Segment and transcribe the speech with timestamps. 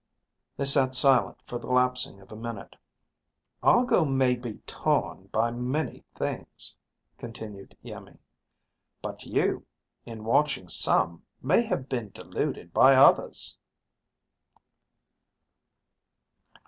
[0.57, 2.75] They sat silent for the lapsing of a minute.
[3.61, 6.75] "Argo may be torn by many things,"
[7.19, 8.17] continued Iimmi.
[9.03, 9.67] "But you,
[10.03, 13.59] in watching some, may have been deluded by others."